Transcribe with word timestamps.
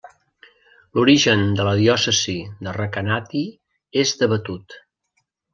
L'origen 0.99 1.43
de 1.59 1.67
la 1.67 1.75
diòcesi 1.81 2.35
de 2.69 2.75
Recanati 2.79 3.45
és 4.05 4.19
debatut. 4.23 4.81